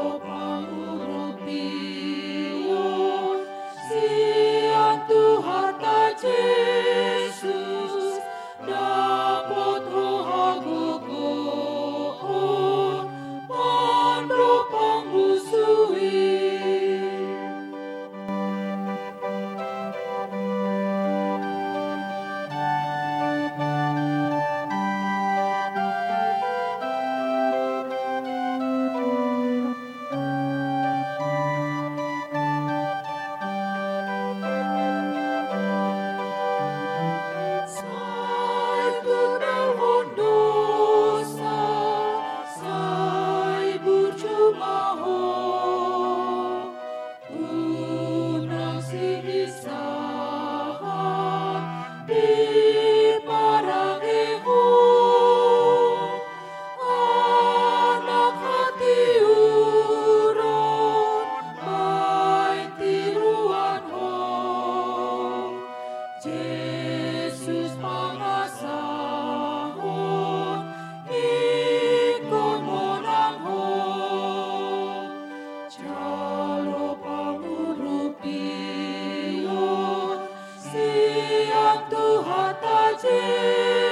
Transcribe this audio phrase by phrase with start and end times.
[0.00, 0.64] Bogom
[0.96, 1.89] urobí.
[82.24, 83.89] hat a jeep.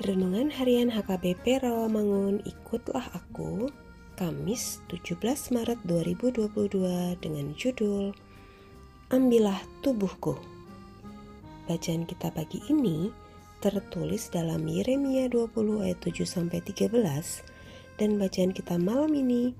[0.00, 3.68] Renungan Harian HKBP Rawamangun Ikutlah Aku
[4.16, 5.20] Kamis 17
[5.52, 8.16] Maret 2022 dengan judul
[9.12, 10.40] Ambillah Tubuhku.
[11.68, 13.12] Bacaan kita pagi ini
[13.60, 16.96] tertulis dalam Yeremia 20 ayat 7-13
[18.00, 19.52] dan bacaan kita malam ini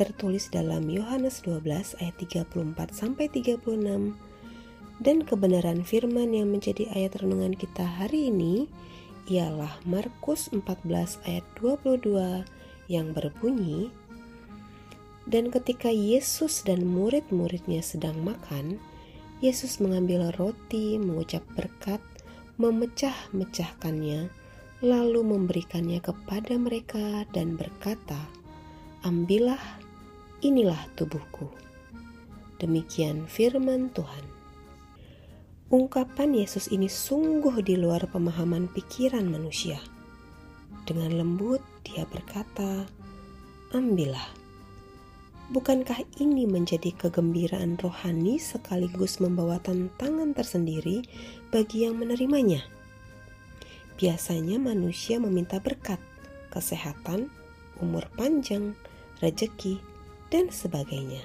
[0.00, 3.60] tertulis dalam Yohanes 12 ayat 34-36
[5.04, 8.64] dan kebenaran firman yang menjadi ayat renungan kita hari ini
[9.24, 12.44] ialah Markus 14 ayat 22
[12.92, 13.88] yang berbunyi
[15.24, 18.76] Dan ketika Yesus dan murid-muridnya sedang makan,
[19.40, 22.04] Yesus mengambil roti, mengucap berkat,
[22.60, 24.28] memecah-mecahkannya,
[24.84, 28.20] lalu memberikannya kepada mereka dan berkata,
[29.00, 29.80] "Ambillah,
[30.44, 31.48] inilah tubuhku."
[32.60, 34.33] Demikian firman Tuhan.
[35.72, 39.80] Ungkapan Yesus ini sungguh di luar pemahaman pikiran manusia.
[40.84, 42.84] Dengan lembut, Dia berkata,
[43.72, 44.28] "Ambillah."
[45.48, 51.00] Bukankah ini menjadi kegembiraan rohani sekaligus membawa tantangan tersendiri
[51.48, 52.60] bagi yang menerimanya?
[53.96, 56.00] Biasanya manusia meminta berkat,
[56.52, 57.32] kesehatan,
[57.80, 58.76] umur panjang,
[59.24, 59.80] rejeki,
[60.28, 61.24] dan sebagainya.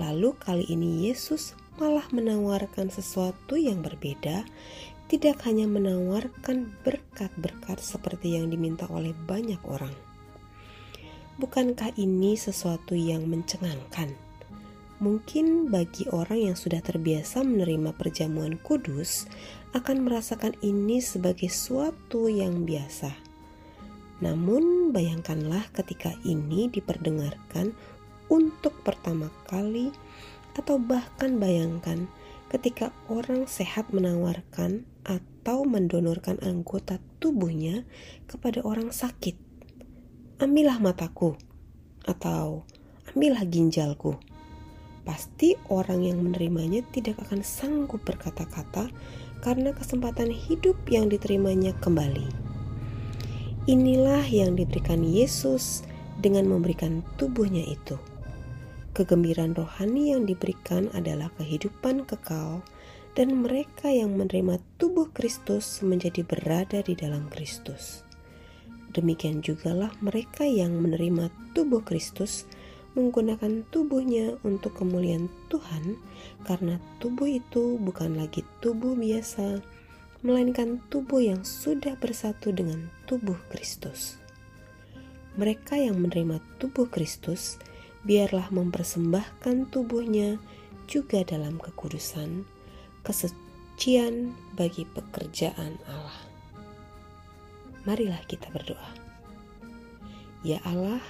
[0.00, 4.46] Lalu kali ini Yesus malah menawarkan sesuatu yang berbeda,
[5.10, 9.92] tidak hanya menawarkan berkat-berkat seperti yang diminta oleh banyak orang.
[11.34, 14.14] Bukankah ini sesuatu yang mencengangkan?
[15.02, 19.26] Mungkin bagi orang yang sudah terbiasa menerima perjamuan kudus
[19.74, 23.10] akan merasakan ini sebagai suatu yang biasa.
[24.22, 27.74] Namun, bayangkanlah ketika ini diperdengarkan
[28.30, 29.90] untuk pertama kali
[30.54, 32.06] atau bahkan bayangkan
[32.50, 37.82] ketika orang sehat menawarkan atau mendonorkan anggota tubuhnya
[38.30, 39.34] kepada orang sakit.
[40.38, 41.34] Ambillah mataku
[42.06, 42.62] atau
[43.10, 44.16] ambillah ginjalku.
[45.04, 48.88] Pasti orang yang menerimanya tidak akan sanggup berkata-kata
[49.44, 52.24] karena kesempatan hidup yang diterimanya kembali.
[53.68, 55.84] Inilah yang diberikan Yesus
[56.20, 58.00] dengan memberikan tubuhnya itu.
[58.94, 62.62] Kegembiraan rohani yang diberikan adalah kehidupan kekal,
[63.18, 68.06] dan mereka yang menerima tubuh Kristus menjadi berada di dalam Kristus.
[68.94, 71.26] Demikian jugalah mereka yang menerima
[71.58, 72.46] tubuh Kristus
[72.94, 75.98] menggunakan tubuhnya untuk kemuliaan Tuhan,
[76.46, 79.58] karena tubuh itu bukan lagi tubuh biasa,
[80.22, 84.22] melainkan tubuh yang sudah bersatu dengan tubuh Kristus.
[85.34, 87.58] Mereka yang menerima tubuh Kristus
[88.04, 90.36] biarlah mempersembahkan tubuhnya
[90.84, 92.44] juga dalam kekudusan,
[93.04, 96.20] kesucian bagi pekerjaan Allah.
[97.84, 98.90] Marilah kita berdoa.
[100.44, 101.00] Ya Allah,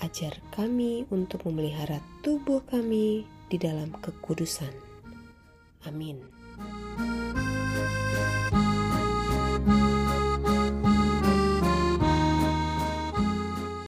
[0.00, 4.72] ajar kami untuk memelihara tubuh kami di dalam kekudusan.
[5.84, 6.20] Amin.